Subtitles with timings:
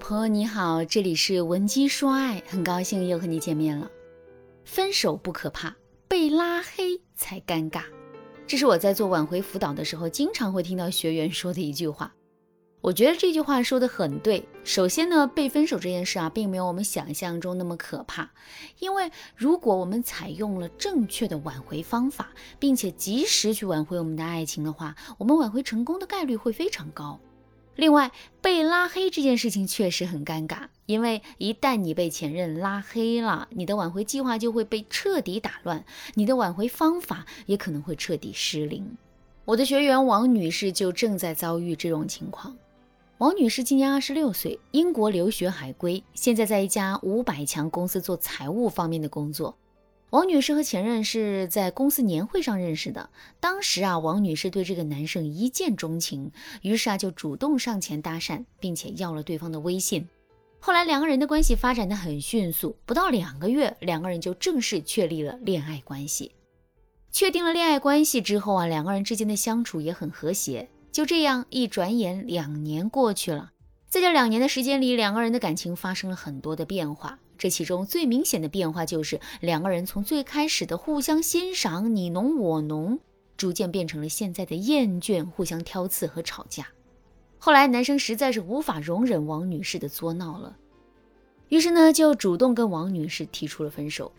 [0.00, 3.88] 朋友你好，这里是文姬说爱，很高兴又和你见面了。
[4.64, 5.76] 分手不可怕，
[6.08, 7.82] 被拉黑才尴尬。
[8.46, 12.12] 这是我在做挽回辅导的时候，经常会听到学员说的一句话。
[12.80, 14.42] 我觉得这句话说的很对。
[14.64, 18.30] 首先呢，被分手这件事啊，并没有我们想象中那么可怕，
[18.78, 27.20] 因为如果我们采用了正确的挽回方法，并且及时去挽回我们的爱情的话，我们挽回成功的概率会非常高。
[27.76, 35.84] 另外，被拉黑这件事情确实很尴尬，因为一旦你被前任拉黑了，你的挽回计划就会被彻底打乱，
[36.14, 38.96] 你的挽回方法也可能会彻底失灵。
[39.46, 42.54] 我的学员王女士就正在遭遇这种情况。
[43.18, 49.56] 王女士今年二十六岁，英国留学海归，现在在一家五百强公司做财务方面的工作。
[50.10, 53.10] 王女士和前任是在公司年会上认识的。
[53.38, 56.32] 当时啊，王女士对这个男生一见钟情，
[56.62, 60.08] 于是啊就主动上前搭讪，并且要了对方的微信。
[60.58, 66.32] 后来两个人的关系发展的很迅速，不到两个月，两个人就正式确立了恋爱关系。
[67.12, 70.68] 确定了恋爱关系之后啊，两个人之间的相处也很和谐。
[70.90, 73.52] 就这样，一转眼两年过去了。
[73.88, 77.20] 在这两年的时间里，两个人的感情发生了很多的变化。
[77.40, 82.98] 这其中最明显的变化就是，两个人从最开始的互相欣赏、你侬我侬，
[83.38, 86.66] 逐渐变成了现在的厌倦、互相挑刺和吵架。
[87.38, 90.54] 后来，男生实在是无法容忍王女士的作闹了，
[91.48, 94.12] 于是呢，就主动跟王女士提出了分手。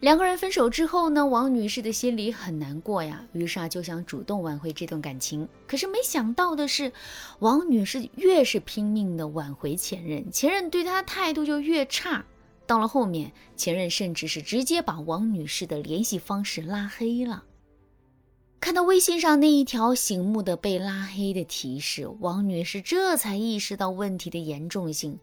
[0.00, 5.46] 两个人分手之后呢，王女士的心里很难过呀，于是啊就想主动挽回这段感情。
[5.66, 6.90] 可是没想到的是，
[7.40, 12.24] 王女士越是拼命的挽回前任，前任对她态度就越差。
[12.66, 17.44] 到了后面，前任甚至是直接把王女士的联系方式拉黑了。
[18.58, 25.18] 看到微信上那一条醒目的被拉黑的提示，王女士这才意识到问题的严重性，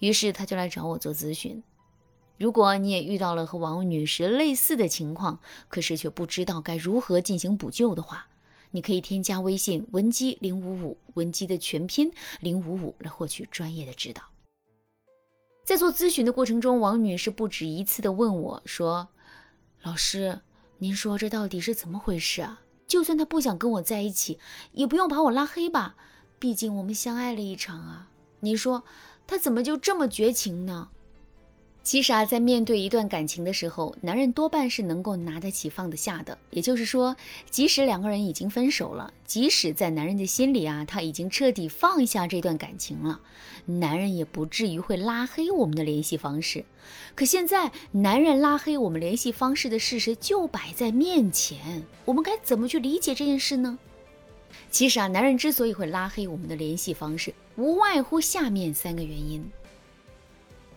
[0.00, 1.62] 于是她就来找我做咨询。
[2.36, 8.26] 如果你也遇到了和王女士类似的情况，可是却不知道该如何进行补救的话，
[8.72, 14.33] 你可以添加微信文姬零五五，文姬的全拼零五五来获取专业的指导。
[15.64, 19.08] 在做咨询的过程中，王女士不止一次的问我说
[19.82, 20.42] ：“老师，
[20.76, 22.60] 您说这到底是怎么回事啊？
[22.86, 24.38] 就算他不想跟我在一起，
[24.72, 25.96] 也不用把我拉黑吧？
[26.38, 28.10] 毕竟我们相爱了一场啊！
[28.40, 28.84] 您说
[29.26, 30.90] 他怎么就这么绝情呢？”
[31.84, 36.38] 其实啊，在面对一段感情的时候，男人多半是能够拿得起放得下的。
[36.48, 37.14] 也就是说，
[37.50, 43.20] 即使两个人已经分手了，即使在男人的心里啊，他已经彻底放下这段感情了，
[43.66, 46.64] 男人也不至于会拉黑我们的联系方式。
[47.14, 53.78] 可现在，男人拉黑我们联系方式的事实就摆在面前，我们该怎么去理解这件事呢？
[54.70, 59.44] 其实啊，男人之所以会拉黑我们的联系方式，无外乎下面三个原因。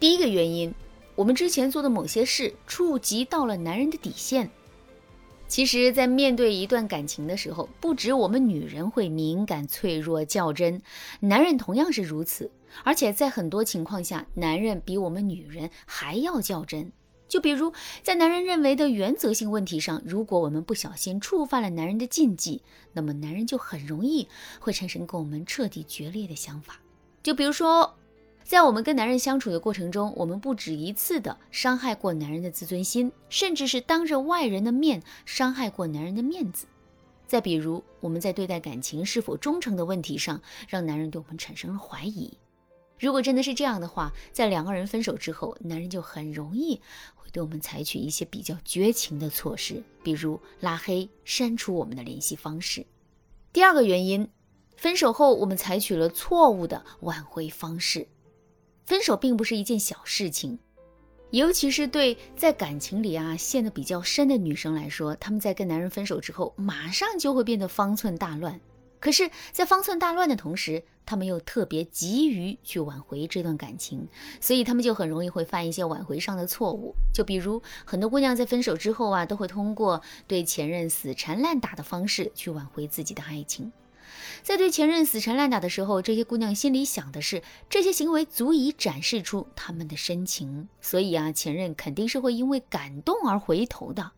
[0.01, 0.73] 第一个原因。
[1.17, 4.47] 我们之前做的某些事触及到了男人的底线。
[5.47, 10.79] 其实，在面对一段感情的时候，不止我们女人会敏感、脆弱、较真，
[11.21, 12.51] 男人同样是如此。
[12.83, 16.91] 而且，在很多情况下，男人比我们女人还要较真。
[17.27, 17.73] 就比如，
[18.03, 22.61] 在男人认为的原则性问题上，如果我们不小心触犯了男人的禁忌，
[22.93, 24.27] 那么男人就很容易
[24.59, 26.79] 会产生跟我们彻底决裂的想法。
[27.23, 27.97] 就比如说。
[28.47, 36.65] 在我们跟男人相处的过程中，我们不止一次的伤害过男人的自尊心，甚至是当着外人的面伤害过男人的面子。
[37.27, 42.37] 再比如，我们在对待感情是否忠诚的问题上，让男人对我们产生了怀疑。
[42.97, 46.79] 如果真的是这样的话，在两个人分手之后，男人就很容易
[47.15, 52.85] 会对我们采取一些比较绝情的措施，比如拉黑、删除我们的联系方式。
[53.51, 54.29] 第二个原因，
[54.77, 58.07] 分手后我们采取了错误的挽回方式。
[58.87, 60.57] 分手并不是一件小事情，
[61.31, 68.57] 尤其是对在感情里啊陷得比较深的女生来说，她们在跟男人分手之后，马上就会变得方寸大乱。
[69.01, 74.07] 可是，在方寸大乱的同时，她们又特别急于去挽回这段感情，
[74.39, 76.95] 所以她们就很容易会犯一些挽回上的错误。
[77.13, 83.69] 就比如，很多姑娘在分手之后啊，都会通过对前任死缠烂打的方式去挽回自己的爱情。
[84.43, 94.11] 在对前任死缠烂打的时候，这些姑娘心里想的是，这些行为足以展示出他们的深情，所以啊，前任肯定是会因为感动而回头的。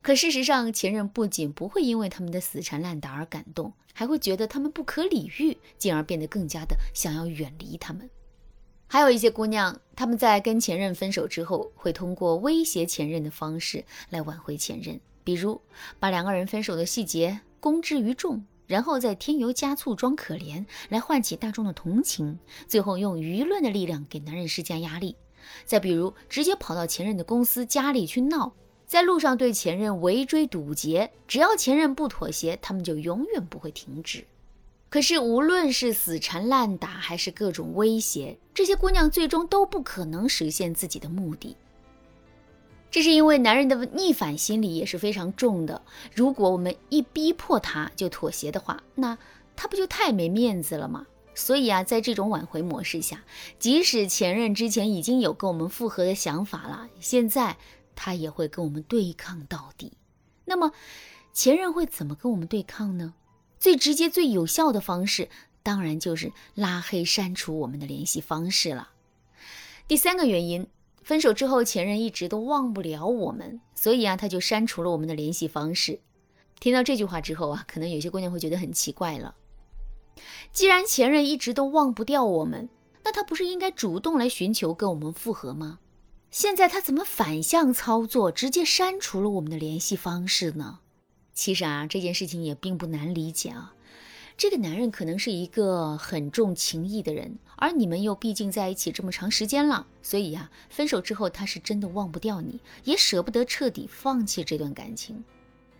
[0.00, 8.10] 可事实上，前任不仅不会因为他们的死缠烂打而感动，还会觉得他们不可理喻，进而变得更加的想要远离他们。
[8.88, 15.60] 还有一些姑娘，他们在跟前任分手之后，会通过威胁前任的方式来挽回前任，比如
[15.98, 18.44] 把两个人分手的细节公之于众。
[18.72, 25.14] 然后再添油加醋装可怜，来唤起大众的同情，最后用舆论的力量给男人施加压力。
[25.66, 28.54] 再比如，直接跑到前任的公司、家里去闹，
[28.86, 34.24] 在路上对前任围追堵截，只要前任不妥协，他们就永远不会停止。
[34.88, 41.56] 可是，无论是死缠烂打，还是各种威胁，这些姑娘最终都不可能实现自己的目的。
[42.92, 45.82] 这是因为男人的逆反心理也是非常重的。
[46.14, 49.16] 如果我们一逼迫他就妥协的话，那
[49.56, 51.06] 他不就太没面子了吗？
[51.34, 53.24] 所以啊，在这种挽回模式下，
[53.58, 57.56] 即使前任之前已经有跟我们复合的想法了，现在
[57.96, 59.94] 他也会跟我们对抗到底。
[60.44, 60.72] 那么，
[61.32, 63.14] 前任会怎么跟我们对抗呢？
[63.58, 65.30] 最直接、最有效的方式，
[65.62, 68.90] 当然就是拉黑、删除我们的联系方式了。
[69.88, 70.66] 第三个原因，
[71.02, 76.00] 分手之后，前任一直都忘不了我们，所以啊，他就删除了我们的联系方式。
[76.60, 79.34] 听到这句话之后啊，可能有些姑娘会觉得很奇怪了。
[80.52, 82.68] 既然前任一直都忘不掉我们，
[83.04, 85.80] 那他不是应该主动来寻求跟我们复合吗？
[86.30, 90.78] 现在他怎么反向操作，直接删除了我们的联系方式呢？
[91.34, 93.74] 其实啊，这件事情也并不难理解啊。
[94.36, 105.22] 这个男人可能是一个很重情义的人，而你们又毕竟在一起这么长时间了，所以呀，分手之后他是真的忘不掉你，也舍不得彻底放弃这段感情。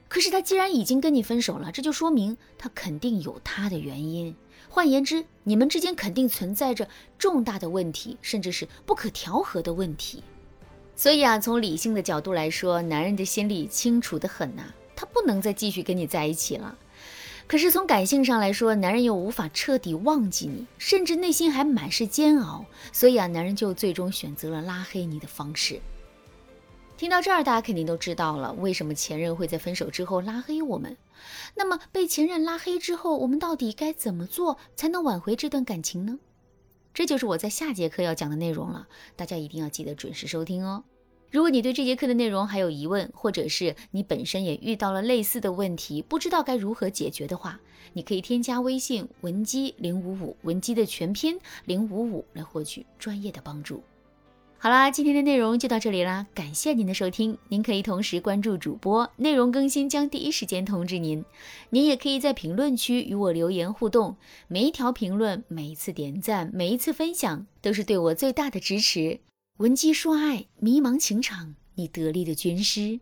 [0.09, 4.37] 可是他既然已经跟你分手了，这就说明他肯定有他的原因。
[4.69, 6.87] 换言之，你们之间肯定存在着
[7.19, 10.23] 重大的问题，甚至是不可调和的问题。
[10.95, 14.63] 所以啊，从理性的角度来说，男人的心里清楚的很呐。
[14.95, 16.79] 他不能再继续跟你在一起了，
[17.47, 25.81] 可是从感性上来说，男人又无法彻底忘记你，甚至内心还满是煎熬，所以啊，男人就最终选择了拉黑你的方式。
[26.97, 30.97] 听到这儿，大家肯定都知道了，为什么前任会在分手之后拉黑我们？
[31.55, 36.19] 那么被前任拉黑之后，我们到底该怎么做才能挽回这段感情呢？
[36.95, 38.87] 这就是我在下节课要讲的内容了，
[39.17, 40.85] 大家一定要记得准时收听哦。
[41.33, 47.59] 如果你对这节课的内容还有疑问，或者是你本身也遇到了类似的问题，不知道该如何解决的话，
[47.95, 53.83] 你可以添加微信文姬零五五，文姬的全拼零五五来获取专业的帮助。
[54.59, 57.39] 好啦，今天的内容就到这里啦，感谢您的收听。
[57.49, 61.25] 您可以同时关注主播，内容更新将第一时间通知您。
[61.71, 64.15] 您也可以在评论区与我留言互动，
[64.49, 69.21] 每一条评论、每一次点赞、每一次分享，都是对我最大的支持。
[69.59, 72.99] 闻鸡说爱，迷茫情场，你得力的军师。